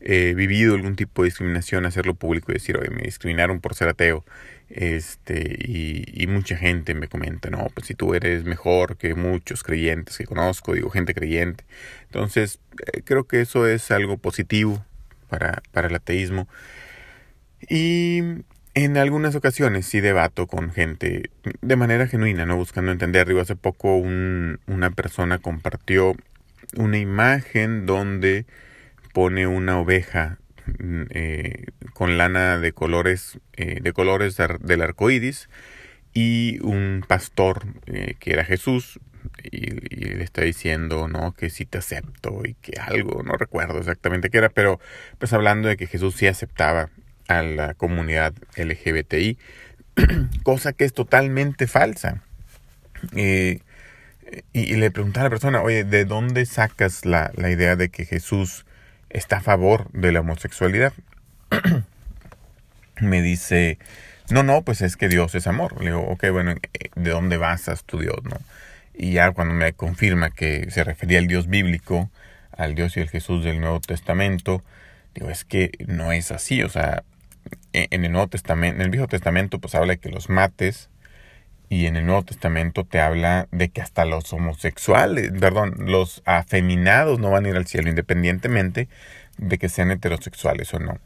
he 0.00 0.34
vivido 0.34 0.74
algún 0.74 0.96
tipo 0.96 1.22
de 1.22 1.26
discriminación 1.26 1.86
hacerlo 1.86 2.14
público 2.14 2.50
y 2.50 2.54
decir 2.54 2.76
oye 2.78 2.90
me 2.90 3.02
discriminaron 3.02 3.60
por 3.60 3.74
ser 3.74 3.88
ateo 3.88 4.24
este, 4.74 5.56
y, 5.58 6.26
mucha 6.28 6.56
gente 6.56 6.94
me 6.94 7.08
comenta, 7.08 7.50
no, 7.50 7.68
pues 7.74 7.86
si 7.88 7.94
tú 7.94 8.14
eres 8.14 8.44
mejor 8.44 8.96
que 8.96 9.14
muchos 9.14 9.62
creyentes 9.62 10.16
que 10.16 10.24
conozco, 10.24 10.72
digo, 10.72 10.88
gente 10.90 11.14
creyente. 11.14 11.64
Entonces, 12.04 12.58
eh, 12.92 13.02
creo 13.04 13.24
que 13.24 13.42
eso 13.42 13.66
es 13.66 13.90
algo 13.90 14.16
positivo 14.16 14.84
para, 15.28 15.62
para 15.72 15.88
el 15.88 15.94
ateísmo. 15.94 16.48
Y 17.68 18.22
en 18.74 18.96
algunas 18.96 19.34
ocasiones 19.34 19.86
sí 19.86 20.00
debato 20.00 20.46
con 20.46 20.72
gente 20.72 21.30
de 21.60 21.76
manera 21.76 22.06
genuina, 22.06 22.46
no 22.46 22.56
buscando 22.56 22.92
entender. 22.92 23.28
Digo, 23.28 23.40
hace 23.40 23.56
poco 23.56 23.96
un, 23.96 24.58
una 24.66 24.90
persona 24.90 25.38
compartió 25.38 26.16
una 26.76 26.96
imagen 26.98 27.84
donde 27.84 28.46
pone 29.12 29.46
una 29.46 29.78
oveja 29.78 30.38
eh, 31.10 31.66
con 31.92 32.18
lana 32.18 32.58
de 32.58 32.72
colores, 32.72 33.38
eh, 33.54 33.80
de 33.80 33.92
colores 33.92 34.36
del 34.60 34.82
arco 34.82 35.10
iris, 35.10 35.48
y 36.14 36.58
un 36.62 37.04
pastor 37.06 37.64
eh, 37.86 38.14
que 38.18 38.32
era 38.32 38.44
Jesús, 38.44 39.00
y, 39.42 39.60
le 39.70 40.24
está 40.24 40.42
diciendo, 40.42 41.08
¿no? 41.08 41.32
Que 41.32 41.50
sí 41.50 41.64
te 41.64 41.78
acepto 41.78 42.42
y 42.44 42.54
que 42.54 42.78
algo, 42.80 43.22
no 43.22 43.34
recuerdo 43.34 43.78
exactamente 43.78 44.30
qué 44.30 44.38
era, 44.38 44.48
pero 44.48 44.80
pues 45.18 45.32
hablando 45.32 45.68
de 45.68 45.76
que 45.76 45.86
Jesús 45.86 46.16
sí 46.16 46.26
aceptaba 46.26 46.90
a 47.28 47.42
la 47.42 47.74
comunidad 47.74 48.34
LGBTI, 48.56 49.38
cosa 50.42 50.72
que 50.72 50.84
es 50.84 50.92
totalmente 50.92 51.66
falsa. 51.66 52.22
Y, 53.14 53.60
le 54.54 54.90
preguntaba 54.90 55.26
a 55.26 55.26
la 55.26 55.30
persona, 55.30 55.62
oye, 55.62 55.84
¿de 55.84 56.04
dónde 56.04 56.46
sacas 56.46 57.04
la, 57.04 57.32
la 57.36 57.50
idea 57.50 57.76
de 57.76 57.90
que 57.90 58.06
Jesús 58.06 58.64
está 59.12 59.38
a 59.38 59.40
favor 59.40 59.90
de 59.92 60.12
la 60.12 60.20
homosexualidad? 60.20 60.92
Me 63.00 63.22
dice, 63.22 63.78
no, 64.30 64.42
no, 64.42 64.62
pues 64.62 64.80
es 64.80 64.96
que 64.96 65.08
Dios 65.08 65.34
es 65.34 65.46
amor. 65.46 65.80
Le 65.80 65.90
digo, 65.90 66.02
ok, 66.02 66.30
bueno, 66.30 66.54
¿de 66.94 67.10
dónde 67.10 67.36
basas 67.36 67.84
tu 67.84 67.98
Dios, 67.98 68.22
no? 68.24 68.36
Y 68.94 69.12
ya 69.12 69.32
cuando 69.32 69.54
me 69.54 69.72
confirma 69.72 70.30
que 70.30 70.70
se 70.70 70.84
refería 70.84 71.18
al 71.18 71.26
Dios 71.26 71.48
bíblico, 71.48 72.10
al 72.56 72.74
Dios 72.74 72.96
y 72.96 73.00
al 73.00 73.08
Jesús 73.08 73.42
del 73.42 73.60
Nuevo 73.60 73.80
Testamento, 73.80 74.62
digo, 75.14 75.30
es 75.30 75.44
que 75.44 75.72
no 75.86 76.12
es 76.12 76.30
así, 76.30 76.62
o 76.62 76.68
sea, 76.68 77.02
e, 77.72 77.88
en 77.90 78.04
el 78.04 78.12
Nuevo 78.12 78.28
Testamento, 78.28 78.76
en 78.76 78.82
el 78.82 78.90
Viejo 78.90 79.08
Testamento, 79.08 79.58
pues 79.58 79.74
habla 79.74 79.94
de 79.94 79.98
que 79.98 80.10
los 80.10 80.28
mates, 80.28 80.90
y 81.72 81.86
en 81.86 81.96
el 81.96 82.04
Nuevo 82.04 82.22
Testamento 82.22 82.84
te 82.84 83.00
habla 83.00 83.48
de 83.50 83.70
que 83.70 83.80
hasta 83.80 84.04
los 84.04 84.30
homosexuales, 84.34 85.32
perdón, 85.40 85.74
los 85.78 86.20
afeminados 86.26 87.18
no 87.18 87.30
van 87.30 87.46
a 87.46 87.48
ir 87.48 87.56
al 87.56 87.66
cielo, 87.66 87.88
independientemente 87.88 88.90
de 89.38 89.56
que 89.56 89.70
sean 89.70 89.90
heterosexuales 89.90 90.74
o 90.74 90.80
no. 90.80 90.98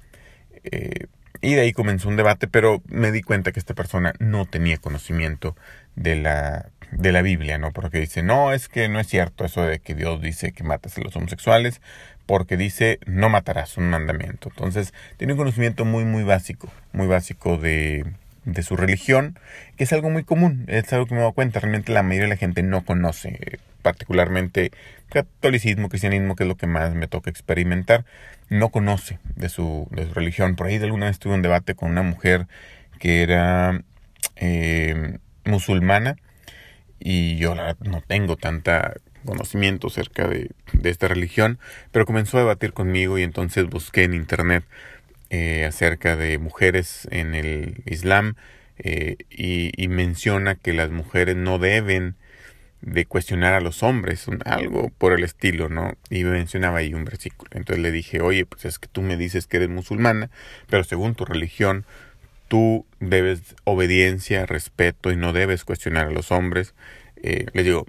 Eh, 0.65 1.07
y 1.41 1.55
de 1.55 1.61
ahí 1.61 1.73
comenzó 1.73 2.09
un 2.09 2.17
debate, 2.17 2.49
pero 2.49 2.83
me 2.89 3.13
di 3.13 3.23
cuenta 3.23 3.53
que 3.53 3.61
esta 3.61 3.75
persona 3.75 4.15
no 4.19 4.45
tenía 4.45 4.77
conocimiento 4.79 5.55
de 5.95 6.17
la, 6.17 6.67
de 6.91 7.13
la 7.13 7.23
Biblia, 7.23 7.59
¿no? 7.59 7.71
Porque 7.71 8.01
dice, 8.01 8.25
no, 8.25 8.53
es 8.53 8.69
que 8.69 8.89
no 8.89 8.99
es 8.99 9.07
cierto 9.07 9.45
eso 9.45 9.63
de 9.63 9.79
que 9.79 9.95
Dios 9.95 10.21
dice 10.21 10.51
que 10.51 10.65
matas 10.65 10.99
a 10.99 11.01
los 11.01 11.15
homosexuales, 11.15 11.81
porque 12.27 12.57
dice, 12.57 12.99
no 13.07 13.29
matarás, 13.29 13.77
un 13.77 13.89
mandamiento. 13.89 14.49
Entonces, 14.49 14.93
tiene 15.17 15.35
un 15.35 15.39
conocimiento 15.39 15.85
muy, 15.85 16.05
muy 16.05 16.25
básico, 16.25 16.69
muy 16.93 17.07
básico 17.07 17.57
de, 17.57 18.05
de 18.47 18.63
su 18.63 18.77
religión, 18.77 19.39
que 19.77 19.85
es 19.85 19.93
algo 19.93 20.09
muy 20.09 20.25
común, 20.25 20.65
es 20.69 20.91
algo 20.93 21.07
que 21.07 21.15
me 21.15 21.19
he 21.19 21.23
dado 21.23 21.33
cuenta, 21.33 21.61
realmente 21.61 21.93
la 21.93 22.03
mayoría 22.03 22.25
de 22.25 22.35
la 22.35 22.37
gente 22.37 22.63
no 22.63 22.85
conoce, 22.85 23.59
particularmente 23.83 24.71
catolicismo, 25.11 25.89
cristianismo, 25.89 26.37
que 26.37 26.45
es 26.45 26.49
lo 26.49 26.57
que 26.57 26.67
más 26.67 26.95
me 26.95 27.09
toca 27.09 27.29
experimentar, 27.29 28.05
no 28.49 28.71
conoce 28.71 29.19
de 29.35 29.49
su, 29.49 29.89
de 29.91 30.07
su 30.07 30.15
religión. 30.15 30.57
Por 30.57 30.69
ahí 30.69 30.79
de 30.79 30.87
alguna 30.87 31.07
vez 31.07 31.19
tuve 31.19 31.35
un 31.35 31.43
debate 31.43 31.75
con 31.75 31.91
una 31.91 32.03
mujer 32.03 32.47
que 32.99 33.23
era 33.23 33.83
eh, 34.37 35.19
musulmana 35.45 36.17
y 36.99 37.37
yo 37.37 37.55
no 37.55 38.01
tengo 38.01 38.37
tanta 38.37 38.95
conocimiento 39.25 39.89
acerca 39.89 40.29
de, 40.29 40.53
de 40.73 40.91
esta 40.91 41.09
religión, 41.09 41.59
pero 41.91 42.07
comenzó 42.07 42.39
a 42.39 42.41
debatir 42.41 42.73
conmigo 42.73 43.19
y 43.19 43.25
entonces 43.25 43.67
busqué 43.67 44.05
en 44.05 44.15
internet 44.15 44.65
eh, 45.31 45.65
acerca 45.65 46.17
de 46.17 46.39
mujeres 46.39 47.09
en 47.11 47.35
el 47.35 47.83
Islam 47.87 48.37
eh, 48.79 49.17
y, 49.31 49.89
menciona 49.89 50.55
que 50.55 50.73
las 50.73 50.91
mujeres 50.91 51.37
no 51.37 51.59
deben 51.59 52.17
de 52.83 53.07
cuestionar 53.07 53.55
a 53.55 53.61
los 53.61 53.83
hombres, 53.83 54.27
algo 54.45 54.91
por 54.99 55.13
el 55.13 55.25
estilo, 55.25 55.69
¿no? 55.69 55.95
Y 56.11 56.25
mencionaba 56.25 56.79
ahí 56.79 56.93
un 56.93 57.05
versículo. 57.05 57.51
Entonces 57.55 57.83
le 57.83 57.91
dije, 57.91 58.21
oye, 58.21 58.45
pues 58.45 58.65
es 58.67 58.79
que 58.79 58.87
tú 58.87 59.03
me 59.03 59.17
dices 59.17 59.47
que 59.47 59.57
eres 59.57 59.71
musulmana, 59.71 60.31
pero 60.69 60.85
según 60.85 61.15
tu 61.15 61.25
religión, 61.25 61.87
tú 62.49 62.87
debes 63.01 63.57
obediencia, 63.65 64.47
respeto 64.47 65.11
y 65.11 65.17
no 65.17 65.33
debes 65.33 65.65
cuestionar 65.65 66.09
a 66.09 66.11
los 66.11 66.31
hombres. 66.31 66.75
Eh, 67.23 67.47
le 67.53 67.63
digo, 67.63 67.87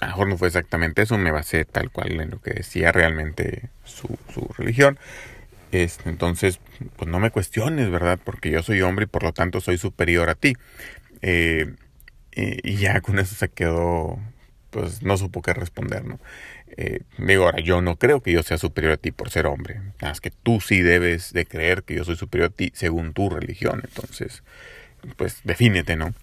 a 0.00 0.06
lo 0.06 0.10
mejor 0.12 0.28
no 0.28 0.38
fue 0.38 0.48
exactamente 0.48 1.02
eso, 1.02 1.18
me 1.18 1.32
basé 1.32 1.64
tal 1.64 1.90
cual 1.90 2.20
en 2.20 2.30
lo 2.30 2.40
que 2.40 2.52
decía 2.52 2.92
realmente 2.92 3.70
su, 3.84 4.18
su 4.32 4.48
religión. 4.56 4.98
Este, 5.72 6.10
entonces, 6.10 6.60
pues 6.96 7.10
no 7.10 7.18
me 7.18 7.30
cuestiones, 7.30 7.90
¿verdad? 7.90 8.18
Porque 8.22 8.50
yo 8.50 8.62
soy 8.62 8.82
hombre 8.82 9.04
y 9.04 9.08
por 9.08 9.22
lo 9.22 9.32
tanto 9.32 9.60
soy 9.60 9.78
superior 9.78 10.28
a 10.28 10.34
ti. 10.34 10.54
Eh, 11.22 11.74
y 12.34 12.76
ya 12.76 13.00
con 13.00 13.18
eso 13.18 13.34
se 13.34 13.48
quedó, 13.48 14.18
pues 14.70 15.02
no 15.02 15.16
supo 15.16 15.42
qué 15.42 15.52
responder, 15.52 16.04
¿no? 16.04 16.18
Eh, 16.76 17.00
digo, 17.18 17.44
ahora, 17.44 17.60
yo 17.60 17.82
no 17.82 17.96
creo 17.96 18.22
que 18.22 18.32
yo 18.32 18.42
sea 18.42 18.58
superior 18.58 18.94
a 18.94 18.96
ti 18.96 19.12
por 19.12 19.30
ser 19.30 19.46
hombre. 19.46 19.76
Nada 20.00 20.10
más 20.10 20.20
que 20.20 20.30
tú 20.30 20.60
sí 20.60 20.80
debes 20.80 21.32
de 21.32 21.46
creer 21.46 21.82
que 21.84 21.94
yo 21.94 22.04
soy 22.04 22.16
superior 22.16 22.50
a 22.50 22.54
ti 22.54 22.72
según 22.74 23.12
tu 23.12 23.28
religión. 23.28 23.82
Entonces, 23.84 24.42
pues 25.16 25.40
defínete, 25.44 25.96
¿no? 25.96 26.14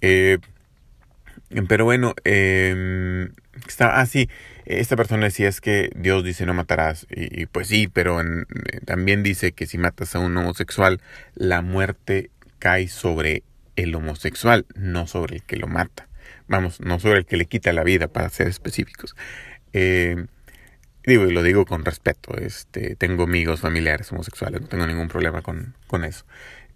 Eh, 0.00 0.38
pero 1.68 1.84
bueno, 1.84 2.14
eh, 2.24 3.28
está, 3.66 4.00
ah, 4.00 4.06
sí, 4.06 4.28
esta 4.66 4.96
persona 4.96 5.24
decía 5.24 5.48
es 5.48 5.60
que 5.60 5.90
Dios 5.94 6.24
dice 6.24 6.46
no 6.46 6.54
matarás. 6.54 7.06
Y, 7.10 7.46
pues 7.46 7.68
sí, 7.68 7.88
pero 7.88 8.20
también 8.84 9.22
dice 9.22 9.52
que 9.52 9.66
si 9.66 9.78
matas 9.78 10.14
a 10.14 10.18
un 10.18 10.36
homosexual, 10.36 11.00
la 11.34 11.62
muerte 11.62 12.30
cae 12.58 12.88
sobre 12.88 13.42
el 13.76 13.94
homosexual, 13.94 14.66
no 14.74 15.06
sobre 15.06 15.36
el 15.36 15.42
que 15.42 15.56
lo 15.56 15.66
mata. 15.66 16.08
Vamos, 16.48 16.80
no 16.80 16.98
sobre 16.98 17.20
el 17.20 17.26
que 17.26 17.36
le 17.36 17.46
quita 17.46 17.72
la 17.72 17.84
vida, 17.84 18.08
para 18.08 18.28
ser 18.30 18.48
específicos. 18.48 19.14
Eh, 19.72 20.26
digo, 21.04 21.26
y 21.26 21.32
lo 21.32 21.42
digo 21.42 21.66
con 21.66 21.84
respeto. 21.84 22.36
Este, 22.36 22.96
tengo 22.96 23.24
amigos 23.24 23.60
familiares 23.60 24.10
homosexuales, 24.12 24.60
no 24.62 24.68
tengo 24.68 24.86
ningún 24.86 25.08
problema 25.08 25.42
con, 25.42 25.74
con 25.86 26.04
eso. 26.04 26.24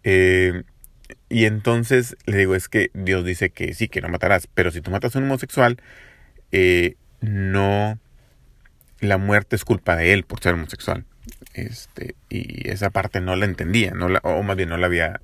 Eh, 0.04 0.62
y 1.28 1.46
entonces 1.46 2.16
le 2.26 2.36
digo, 2.38 2.54
es 2.54 2.68
que 2.68 2.90
Dios 2.94 3.24
dice 3.24 3.50
que 3.50 3.72
sí, 3.74 3.88
que 3.88 4.00
no 4.00 4.08
matarás, 4.08 4.46
pero 4.46 4.70
si 4.70 4.80
tú 4.80 4.90
matas 4.90 5.16
a 5.16 5.18
un 5.18 5.24
homosexual, 5.24 5.80
eh, 6.52 6.96
no, 7.20 7.98
la 9.00 9.18
muerte 9.18 9.56
es 9.56 9.64
culpa 9.64 9.96
de 9.96 10.12
él 10.12 10.24
por 10.24 10.40
ser 10.40 10.54
homosexual. 10.54 11.04
Este, 11.54 12.14
y 12.28 12.68
esa 12.68 12.90
parte 12.90 13.20
no 13.20 13.36
la 13.36 13.44
entendía, 13.44 13.92
no 13.92 14.08
la, 14.08 14.20
o 14.22 14.42
más 14.42 14.56
bien 14.56 14.68
no 14.68 14.76
la 14.76 14.86
había 14.86 15.20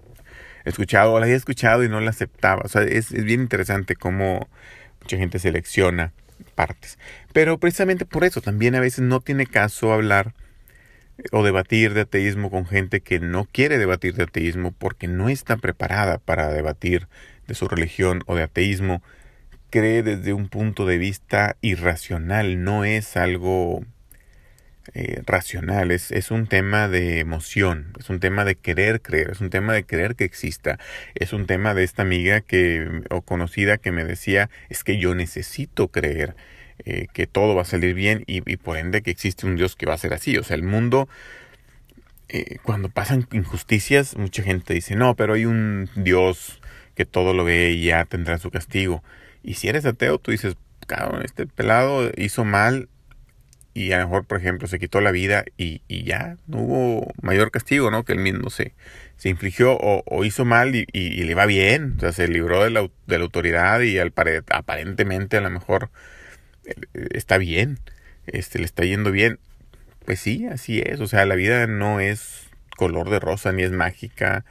escuchado, 0.65 1.13
o 1.13 1.19
la 1.19 1.27
había 1.27 1.37
escuchado 1.37 1.85
y 1.85 1.89
no 1.89 2.01
la 2.01 2.11
aceptaba. 2.11 2.63
O 2.65 2.69
sea, 2.69 2.83
es, 2.83 3.13
es 3.13 3.25
bien 3.25 3.41
interesante 3.41 3.97
cómo 3.97 4.49
mucha 5.01 5.17
gente 5.17 5.39
selecciona 5.39 6.13
partes. 6.55 6.99
Pero 7.33 7.59
precisamente 7.59 8.05
por 8.05 8.25
eso 8.25 8.41
también 8.41 8.75
a 8.75 8.81
veces 8.81 9.01
no 9.01 9.21
tiene 9.21 9.47
caso 9.47 9.93
hablar 9.93 10.35
o 11.33 11.45
debatir 11.45 11.95
de 11.95 12.03
ateísmo 12.03 12.51
con 12.51 12.67
gente 12.67 13.01
que 13.01 13.21
no 13.21 13.45
quiere 13.45 13.79
debatir 13.79 14.15
de 14.15 14.25
ateísmo 14.25 14.73
porque 14.73 15.07
no 15.07 15.29
está 15.29 15.57
preparada 15.57 16.19
para 16.19 16.49
debatir 16.49 17.09
de 17.47 17.55
su 17.55 17.69
religión 17.69 18.23
o 18.27 18.35
de 18.35 18.43
ateísmo 18.43 19.03
cree 19.75 20.05
desde 20.05 20.33
un 20.33 20.49
punto 20.49 20.87
de 20.87 20.99
vista 20.99 21.57
irracional, 21.61 22.63
no 22.63 22.85
es 22.85 23.17
algo 23.17 23.83
eh, 24.95 25.21
racional, 25.27 25.91
es, 25.91 26.13
es, 26.13 26.31
un 26.31 26.47
tema 26.47 26.87
de 26.87 27.19
emoción, 27.19 27.93
es 27.99 28.09
un 28.09 28.21
tema 28.21 28.45
de 28.45 28.55
querer 28.55 29.03
creer, 29.03 29.31
es 29.33 29.41
un 29.41 29.51
tema 29.51 29.73
de 29.73 29.83
creer 29.83 30.15
que 30.15 30.23
exista, 30.23 30.79
es 31.17 31.33
un 31.33 31.47
tema 31.47 31.75
de 31.75 31.83
esta 31.83 32.03
amiga 32.03 32.41
que, 32.41 33.03
o 33.11 33.23
conocida 33.23 33.77
que 33.77 33.91
me 33.91 34.05
decía, 34.05 34.49
es 34.69 34.85
que 34.85 34.99
yo 34.99 35.17
necesito 35.17 35.89
creer 35.89 36.37
eh, 36.85 37.09
que 37.13 37.27
todo 37.27 37.57
va 37.57 37.63
a 37.63 37.65
salir 37.65 37.95
bien 37.95 38.23
y, 38.29 38.43
por 38.59 38.77
ende 38.77 39.03
que 39.03 39.11
existe 39.11 39.45
un 39.45 39.57
Dios 39.57 39.75
que 39.75 39.87
va 39.87 39.95
a 39.95 39.99
ser 39.99 40.15
así, 40.15 40.39
o 40.39 40.45
sea, 40.45 40.55
el 40.55 40.63
mundo... 40.63 41.09
Eh, 42.29 42.59
cuando 42.63 42.89
pasan 42.91 43.27
injusticias, 43.33 44.17
mucha 44.17 44.45
gente 44.45 44.73
dice, 44.73 44.95
no, 44.95 45.17
pero 45.17 45.35
hay 45.35 45.47
un 45.47 45.91
Dios 45.97 46.61
que 46.95 47.05
todo 47.05 47.35
lo 47.35 47.45
ve 47.45 47.73
y 47.73 47.87
ya 47.87 48.05
tendrá 48.05 48.39
su 48.39 48.53
castigo. 48.53 49.03
Y 49.45 49.55
si 49.55 49.69
eres 49.69 49.85
ateo, 49.85 50.19
tú 50.19 50.31
dices, 50.31 50.57
cabrón, 50.87 51.23
este 51.23 51.47
pelado 51.47 52.11
hizo 52.17 52.45
mal 52.45 52.89
y 53.75 53.93
a 53.93 53.99
lo 53.99 54.05
mejor, 54.05 54.25
por 54.25 54.39
ejemplo, 54.39 54.69
se 54.69 54.79
quitó 54.79 55.01
la 55.01 55.11
vida 55.11 55.45
y, 55.59 55.83
y 55.89 56.05
ya 56.05 56.39
no 56.47 56.59
hubo 56.59 57.13
mayor 57.21 57.51
castigo, 57.51 57.91
¿no? 57.91 58.05
Que 58.05 58.13
él 58.13 58.21
mismo 58.21 58.49
se, 58.49 58.73
se 59.17 59.29
infligió 59.29 59.77
o, 59.77 60.25
hizo 60.25 60.45
mal 60.45 60.77
y, 60.77 60.87
y, 60.93 61.25
le 61.25 61.35
va 61.35 61.45
bien, 61.45 61.95
o 61.97 62.01
sea, 62.01 62.13
se 62.13 62.29
libró 62.29 62.63
de 62.63 62.71
la, 62.71 62.89
de 63.07 63.19
la 63.19 63.25
autoridad 63.25 63.81
y 63.81 63.99
aparentemente 63.99 65.37
a 65.37 65.41
lo 65.41 65.51
mejor 65.51 65.91
eh, 66.67 66.75
está 67.11 67.37
bien, 67.37 67.81
este, 68.27 68.61
le 68.61 68.65
está 68.65 68.85
yendo 68.85 69.11
bien. 69.11 69.41
Pues 70.05 70.21
sí, 70.21 70.47
así 70.47 70.81
es, 70.81 71.01
o 71.01 71.07
sea, 71.09 71.27
la 71.27 71.35
vida 71.35 71.67
no 71.67 71.99
es 71.99 72.49
color 72.77 73.11
de 73.11 73.21
rosa 73.21 73.53
ni 73.53 73.65
es 73.65 73.73
mágica. 73.73 74.45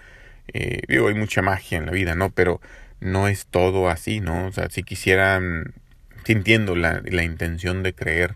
Eh, 0.53 0.81
digo, 0.87 1.07
hay 1.07 1.13
mucha 1.13 1.41
magia 1.41 1.77
en 1.77 1.85
la 1.85 1.91
vida, 1.93 2.15
¿no? 2.15 2.31
Pero 2.31 2.59
no 3.03 3.27
es 3.27 3.45
todo 3.45 3.89
así, 3.89 4.19
¿no? 4.19 4.47
O 4.47 4.51
sea, 4.51 4.69
si 4.69 4.83
quisieran, 4.83 5.73
sintiendo 6.25 6.75
la, 6.75 7.01
la 7.03 7.23
intención 7.23 7.83
de 7.83 7.93
creer 7.93 8.35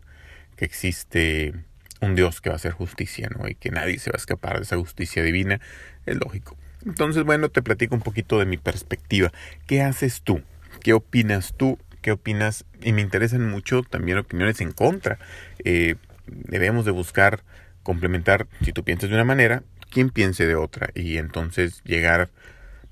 que 0.55 0.65
existe 0.65 1.53
un 2.01 2.15
Dios 2.15 2.41
que 2.41 2.49
va 2.49 2.55
a 2.55 2.57
hacer 2.57 2.73
justicia, 2.73 3.29
¿no? 3.35 3.47
Y 3.47 3.55
que 3.55 3.71
nadie 3.71 3.97
se 3.99 4.11
va 4.11 4.15
a 4.15 4.17
escapar 4.17 4.57
de 4.57 4.63
esa 4.63 4.77
justicia 4.77 5.23
divina, 5.23 5.61
es 6.05 6.17
lógico. 6.17 6.57
Entonces, 6.85 7.23
bueno, 7.23 7.49
te 7.49 7.61
platico 7.61 7.95
un 7.95 8.01
poquito 8.01 8.39
de 8.39 8.45
mi 8.45 8.57
perspectiva. 8.57 9.31
¿Qué 9.65 9.81
haces 9.81 10.21
tú? 10.21 10.41
¿Qué 10.81 10.93
opinas 10.93 11.53
tú? 11.55 11.79
¿Qué 12.01 12.11
opinas? 12.11 12.65
Y 12.81 12.93
me 12.93 13.01
interesan 13.01 13.49
mucho 13.49 13.83
también 13.83 14.17
opiniones 14.17 14.61
en 14.61 14.71
contra. 14.71 15.17
Eh, 15.63 15.95
debemos 16.27 16.85
de 16.85 16.91
buscar 16.91 17.43
complementar, 17.83 18.47
si 18.63 18.73
tú 18.73 18.83
piensas 18.83 19.09
de 19.09 19.15
una 19.15 19.23
manera, 19.23 19.63
quien 19.89 20.09
piense 20.09 20.45
de 20.45 20.55
otra. 20.55 20.89
Y 20.93 21.17
entonces 21.17 21.81
llegar 21.83 22.29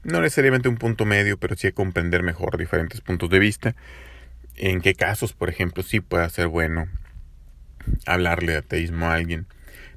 no 0.05 0.21
necesariamente 0.21 0.69
un 0.69 0.77
punto 0.77 1.05
medio, 1.05 1.37
pero 1.37 1.55
sí 1.55 1.71
comprender 1.71 2.23
mejor 2.23 2.57
diferentes 2.57 3.01
puntos 3.01 3.29
de 3.29 3.39
vista. 3.39 3.75
En 4.55 4.79
qué 4.79 4.93
casos, 4.93 5.33
por 5.33 5.49
ejemplo, 5.49 5.83
sí 5.83 5.99
puede 5.99 6.29
ser 6.29 6.47
bueno 6.47 6.87
hablarle 8.05 8.53
de 8.53 8.59
ateísmo 8.59 9.07
a 9.07 9.15
alguien. 9.15 9.47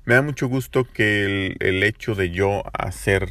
me 0.05 0.15
da 0.15 0.23
mucho 0.23 0.49
gusto 0.49 0.85
que 0.85 1.57
el, 1.61 1.83
hecho 1.83 2.15
de 2.15 2.31
yo 2.31 2.65
hacer 2.73 3.29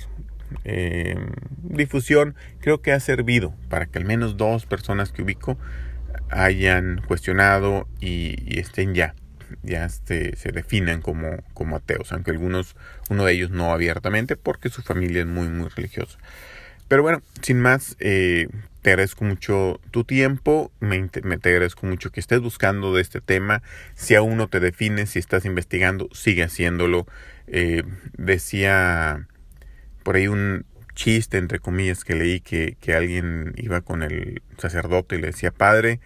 eh, 0.63 1.17
difusión 1.63 2.35
creo 2.61 2.81
que 2.81 2.91
ha 2.91 2.99
servido 2.99 3.53
para 3.69 3.87
que 3.87 3.97
al 3.97 4.05
menos 4.05 4.37
dos 4.37 4.65
personas 4.65 5.11
que 5.11 5.23
ubico 5.23 5.57
hayan 6.29 7.01
cuestionado 7.07 7.87
y, 7.99 8.59
estén 8.59 8.93
ya, 8.93 9.15
ya 9.63 9.85
este, 9.85 10.35
se 10.35 10.51
definan 10.51 11.01
como, 11.01 11.43
como 11.53 11.75
ateos, 11.75 12.11
aunque 12.11 12.31
algunos, 12.31 12.75
uno 13.09 13.25
de 13.25 13.33
ellos 13.33 13.49
no 13.49 13.73
abiertamente 13.73 14.35
porque 14.35 14.69
su 14.69 14.83
familia 14.83 15.21
es 15.21 15.27
muy, 15.27 15.47
muy 15.47 15.69
religiosa. 15.69 16.19
Pero 16.87 17.03
bueno, 17.03 17.21
sin 17.41 17.59
más, 17.59 17.97
eh, 17.99 18.47
te 18.81 18.91
agradezco 18.91 19.25
mucho 19.25 19.81
tu 19.91 20.05
tiempo, 20.05 20.71
me, 20.79 21.07
te 21.09 21.49
agradezco 21.49 21.85
mucho 21.85 22.11
que 22.11 22.21
estés 22.21 22.39
buscando 22.39 22.93
de 22.93 23.01
este 23.01 23.19
tema. 23.19 23.61
Si 23.95 24.15
aún 24.15 24.37
no 24.37 24.47
te 24.47 24.59
defines, 24.59 25.09
si 25.09 25.19
estás 25.19 25.43
investigando, 25.45 26.07
sigue 26.13 26.43
haciéndolo. 26.43 27.05
Eh, 27.47 27.83
decía 28.17 29.27
por 30.03 30.15
ahí 30.15 30.29
un 30.29 30.65
chiste, 30.95 31.37
entre 31.37 31.59
comillas, 31.59 32.05
que 32.05 32.15
leí 32.15 32.39
que, 32.39 32.77
que 32.79 32.93
alguien 32.93 33.53
iba 33.57 33.81
con 33.81 34.03
el 34.03 34.41
sacerdote 34.57 35.17
y 35.17 35.21
le 35.21 35.27
decía, 35.27 35.51
Padre, 35.51 35.99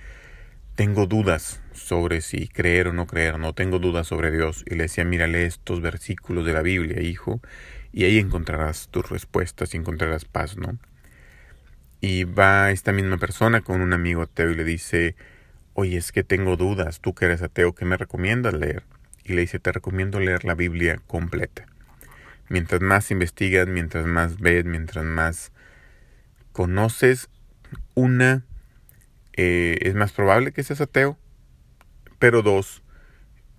tengo 0.75 1.05
dudas 1.05 1.61
sobre 1.73 2.21
si 2.21 2.47
creer 2.47 2.87
o 2.87 2.93
no 2.93 3.05
creer, 3.05 3.37
no 3.37 3.53
tengo 3.53 3.77
dudas 3.77 4.07
sobre 4.07 4.31
Dios. 4.31 4.63
Y 4.65 4.75
le 4.75 4.83
decía, 4.83 5.05
mírale 5.05 5.45
estos 5.45 5.81
versículos 5.81 6.45
de 6.45 6.53
la 6.53 6.63
Biblia, 6.63 7.01
hijo, 7.01 7.41
y 7.93 8.05
ahí 8.05 8.19
encontrarás 8.19 8.87
tus 8.89 9.09
respuestas 9.09 9.73
y 9.73 9.77
encontrarás 9.77 10.25
paz, 10.25 10.57
¿no? 10.57 10.77
Y 11.99 12.23
va 12.23 12.71
esta 12.71 12.91
misma 12.91 13.17
persona 13.17 13.61
con 13.61 13.81
un 13.81 13.93
amigo 13.93 14.23
ateo 14.23 14.49
y 14.51 14.55
le 14.55 14.63
dice, 14.63 15.15
oye, 15.73 15.97
es 15.97 16.11
que 16.11 16.23
tengo 16.23 16.57
dudas, 16.57 16.99
tú 16.99 17.13
que 17.13 17.25
eres 17.25 17.41
ateo, 17.41 17.75
¿qué 17.75 17.85
me 17.85 17.97
recomiendas 17.97 18.53
leer? 18.53 18.83
Y 19.23 19.33
le 19.33 19.41
dice, 19.41 19.59
te 19.59 19.71
recomiendo 19.71 20.19
leer 20.19 20.43
la 20.43 20.55
Biblia 20.55 20.99
completa. 21.07 21.67
Mientras 22.49 22.81
más 22.81 23.11
investigas, 23.11 23.67
mientras 23.67 24.05
más 24.05 24.39
ves, 24.39 24.65
mientras 24.65 25.05
más 25.05 25.51
conoces, 26.51 27.29
una, 27.93 28.45
eh, 29.33 29.77
es 29.81 29.95
más 29.95 30.11
probable 30.11 30.51
que 30.51 30.63
seas 30.63 30.81
ateo, 30.81 31.17
pero 32.19 32.41
dos, 32.41 32.83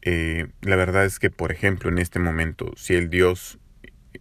eh, 0.02 0.48
la 0.60 0.76
verdad 0.76 1.04
es 1.04 1.18
que, 1.18 1.30
por 1.30 1.52
ejemplo, 1.52 1.90
en 1.90 1.98
este 1.98 2.18
momento, 2.18 2.72
si 2.76 2.94
el 2.94 3.08
Dios, 3.08 3.58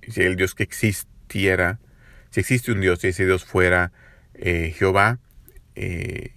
si 0.07 0.21
el 0.21 0.36
Dios 0.36 0.55
que 0.55 0.63
existiera, 0.63 1.79
si 2.29 2.39
existe 2.39 2.71
un 2.71 2.81
Dios 2.81 3.03
y 3.03 3.10
ese 3.10 3.25
Dios 3.25 3.45
fuera 3.45 3.91
eh, 4.33 4.74
Jehová, 4.75 5.19
eh, 5.75 6.36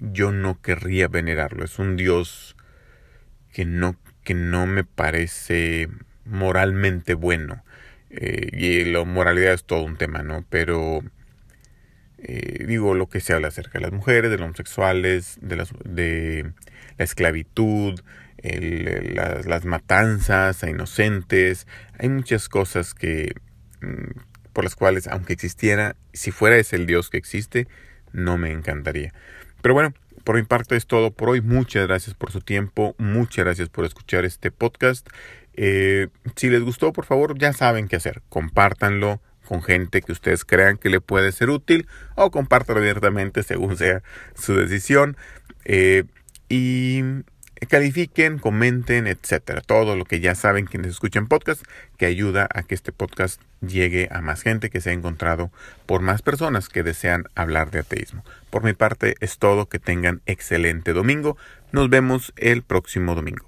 yo 0.00 0.32
no 0.32 0.60
querría 0.60 1.08
venerarlo. 1.08 1.64
Es 1.64 1.78
un 1.78 1.96
Dios 1.96 2.56
que 3.52 3.64
no, 3.64 3.96
que 4.24 4.34
no 4.34 4.66
me 4.66 4.84
parece 4.84 5.88
moralmente 6.24 7.14
bueno. 7.14 7.64
Eh, 8.10 8.48
y 8.52 8.84
la 8.84 9.04
moralidad 9.04 9.54
es 9.54 9.64
todo 9.64 9.82
un 9.82 9.96
tema, 9.96 10.22
¿no? 10.22 10.44
Pero 10.48 11.02
digo 12.66 12.94
lo 12.94 13.08
que 13.08 13.20
se 13.20 13.32
habla 13.32 13.46
acerca 13.46 13.78
de 13.78 13.82
las 13.82 13.92
mujeres, 13.92 14.28
de 14.28 14.38
los 14.38 14.46
homosexuales, 14.46 15.38
de, 15.40 15.54
las, 15.54 15.72
de 15.84 16.52
la 16.96 17.04
esclavitud, 17.04 18.00
las, 18.42 19.64
matanzas 19.64 20.62
a 20.62 20.70
inocentes. 20.70 21.66
Hay 21.98 22.08
muchas 22.08 22.48
cosas 22.48 22.94
que, 22.94 23.34
mm, 23.80 24.18
por 24.52 24.64
las 24.64 24.76
cuales, 24.76 25.06
aunque 25.08 25.32
existiera, 25.32 25.96
si 26.12 26.30
fuera 26.30 26.56
ese 26.56 26.76
el 26.76 26.86
Dios 26.86 27.10
que 27.10 27.18
existe, 27.18 27.68
no 28.12 28.38
me 28.38 28.52
encantaría. 28.52 29.12
Pero 29.62 29.74
bueno, 29.74 29.94
por 30.24 30.36
mi 30.36 30.42
parte 30.42 30.76
es 30.76 30.86
todo 30.86 31.10
por 31.10 31.30
hoy. 31.30 31.40
Muchas 31.40 31.86
gracias 31.86 32.14
por 32.14 32.30
su 32.30 32.40
tiempo. 32.40 32.94
Muchas 32.98 33.44
gracias 33.44 33.68
por 33.68 33.84
escuchar 33.84 34.24
este 34.24 34.50
podcast. 34.50 35.08
Eh, 35.54 36.08
si 36.36 36.50
les 36.50 36.62
gustó, 36.62 36.92
por 36.92 37.04
favor, 37.04 37.36
ya 37.38 37.52
saben 37.52 37.88
qué 37.88 37.96
hacer. 37.96 38.22
Compártanlo 38.28 39.20
con 39.44 39.62
gente 39.62 40.02
que 40.02 40.12
ustedes 40.12 40.44
crean 40.44 40.76
que 40.76 40.90
le 40.90 41.00
puede 41.00 41.32
ser 41.32 41.48
útil 41.48 41.88
o 42.14 42.30
compártanlo 42.30 42.82
abiertamente 42.82 43.42
según 43.42 43.76
sea 43.76 44.02
su 44.34 44.54
decisión. 44.54 45.16
Eh, 45.64 46.04
y 46.48 47.02
califiquen, 47.66 48.38
comenten, 48.38 49.06
etcétera. 49.06 49.60
Todo 49.60 49.96
lo 49.96 50.04
que 50.04 50.20
ya 50.20 50.34
saben 50.34 50.66
quienes 50.66 50.92
escuchan 50.92 51.26
podcast, 51.26 51.62
que 51.96 52.06
ayuda 52.06 52.48
a 52.54 52.62
que 52.62 52.74
este 52.74 52.92
podcast 52.92 53.40
llegue 53.60 54.08
a 54.12 54.20
más 54.20 54.42
gente, 54.42 54.70
que 54.70 54.80
se 54.80 54.90
ha 54.90 54.92
encontrado 54.92 55.50
por 55.86 56.00
más 56.00 56.22
personas 56.22 56.68
que 56.68 56.82
desean 56.82 57.24
hablar 57.34 57.70
de 57.70 57.80
ateísmo. 57.80 58.24
Por 58.50 58.62
mi 58.62 58.74
parte 58.74 59.16
es 59.20 59.38
todo, 59.38 59.66
que 59.66 59.78
tengan 59.78 60.20
excelente 60.26 60.92
domingo. 60.92 61.36
Nos 61.72 61.90
vemos 61.90 62.32
el 62.36 62.62
próximo 62.62 63.14
domingo. 63.14 63.47